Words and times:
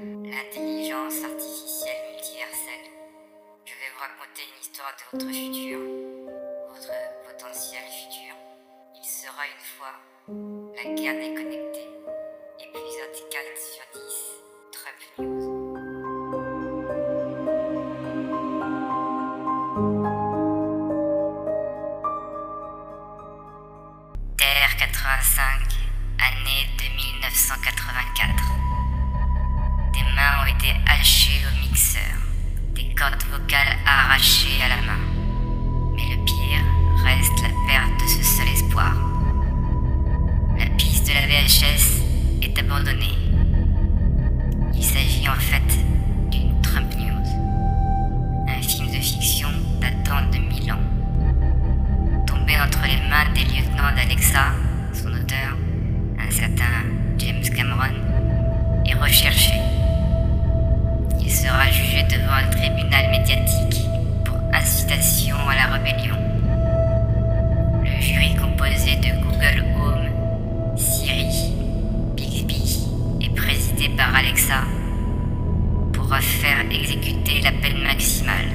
L'intelligence 0.00 1.24
artificielle 1.24 2.12
multiverselle. 2.12 2.86
Je 3.64 3.72
vais 3.72 3.90
vous 3.92 4.00
raconter 4.00 4.42
une 4.46 4.60
histoire 4.60 4.94
de 4.94 5.02
votre 5.12 5.32
futur, 5.34 5.78
votre 6.68 6.92
potentiel 7.26 7.82
futur. 7.82 8.34
Il 8.94 9.04
sera 9.04 9.42
une 9.46 9.64
fois 9.76 9.94
la 10.76 10.84
guerre 10.94 11.18
déconnectée. 11.18 11.88
Épisode 12.60 13.16
4 13.30 13.58
sur 13.58 13.84
10, 13.94 14.00
Trump 14.70 15.00
News. 15.18 15.42
Terre 24.36 24.76
85, 24.78 25.74
année 26.20 26.62
2900. 26.78 27.37
Été 30.98 31.00
hachées 31.00 31.40
au 31.46 31.68
mixeur, 31.68 32.02
des 32.74 32.94
cordes 32.94 33.22
vocales 33.30 33.76
arrachées 33.86 34.62
à 34.64 34.68
la 34.68 34.76
main. 34.76 35.00
Mais 35.94 36.14
le 36.14 36.24
pire 36.24 36.64
reste 37.04 37.42
la 37.42 37.48
perte 37.66 38.00
de 38.00 38.06
ce 38.06 38.22
seul 38.22 38.48
espoir. 38.48 38.94
La 40.58 40.66
piste 40.76 41.06
de 41.08 41.14
la 41.14 41.26
VHS 41.26 42.02
est 42.42 42.58
abandonnée. 42.58 43.18
Il 44.74 44.84
s'agit 44.84 45.28
en 45.28 45.34
fait 45.34 45.78
d'une 46.30 46.60
Trump 46.62 46.92
News, 46.96 47.28
un 48.48 48.62
film 48.62 48.86
de 48.88 49.00
fiction 49.00 49.48
datant 49.80 50.28
de 50.30 50.38
1000 50.38 50.72
ans. 50.72 52.24
Tombé 52.26 52.58
entre 52.60 52.82
les 52.84 53.08
mains 53.08 53.30
des 53.34 53.44
lieutenants 53.44 53.94
d'Alexa, 53.94 54.52
Alexa 74.14 74.62
pourra 75.92 76.20
faire 76.20 76.60
exécuter 76.70 77.40
la 77.40 77.52
peine 77.52 77.82
maximale. 77.82 78.50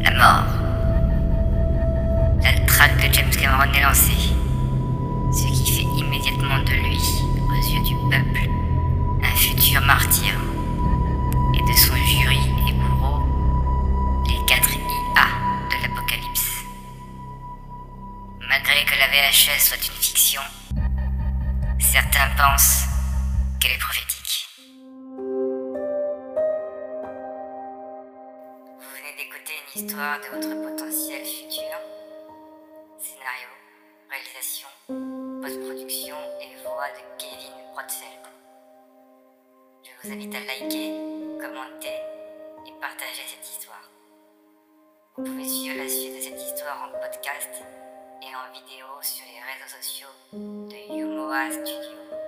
La 0.00 0.10
mort. 0.12 0.46
La 2.42 2.52
traque 2.66 2.96
de 2.96 3.12
James 3.12 3.30
Cameron 3.30 3.72
est 3.74 3.82
lancée, 3.82 4.32
ce 5.32 5.46
qui 5.46 5.72
fait 5.72 5.98
immédiatement 5.98 6.58
de 6.64 6.72
lui, 6.72 6.98
aux 7.48 7.74
yeux 7.74 7.82
du 7.84 7.94
peuple, 8.10 8.48
un 9.22 9.36
futur 9.36 9.80
martyr, 9.82 10.32
et 11.54 11.60
de 11.60 11.76
son 11.76 11.94
jury 11.96 12.40
et 12.68 12.72
bourreau, 12.72 13.20
les 14.26 14.46
quatre 14.46 14.72
IA 14.72 15.26
de 15.68 15.82
l'apocalypse. 15.82 16.64
Malgré 18.48 18.84
que 18.84 18.98
la 18.98 19.08
VHS 19.08 19.60
soit 19.68 19.86
une 19.86 20.00
fiction, 20.00 20.42
certains 21.78 22.30
pensent 22.36 22.84
qu'elle 23.58 23.72
est 23.72 23.78
prophétique. 23.78 24.19
Venez 29.00 29.16
d'écouter 29.16 29.54
une 29.56 29.82
histoire 29.82 30.20
de 30.20 30.26
votre 30.26 30.54
potentiel 30.62 31.24
futur. 31.24 31.76
Scénario, 32.98 33.48
réalisation, 34.10 34.68
post-production 35.40 36.16
et 36.40 36.62
voix 36.62 36.88
de 36.92 37.02
Kevin 37.16 37.54
Rothfeld. 37.74 38.24
Je 39.82 39.90
vous 40.02 40.12
invite 40.12 40.34
à 40.34 40.40
liker, 40.40 40.92
commenter 41.40 41.96
et 42.66 42.72
partager 42.80 43.24
cette 43.26 43.48
histoire. 43.48 43.88
Vous 45.16 45.24
pouvez 45.24 45.48
suivre 45.48 45.78
la 45.78 45.88
suite 45.88 46.16
de 46.16 46.20
cette 46.20 46.42
histoire 46.42 46.88
en 46.88 46.98
podcast 47.00 47.50
et 48.20 48.32
en 48.36 48.52
vidéo 48.52 48.86
sur 49.00 49.24
les 49.24 49.40
réseaux 49.40 49.76
sociaux 49.80 50.12
de 50.32 50.94
Yumoa 50.94 51.50
Studio, 51.50 52.19